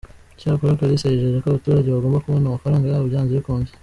[0.35, 3.71] Icyakora Kalisa yijeje ko abaturage bagomba kubona amafaranga yabo byanze bikunze.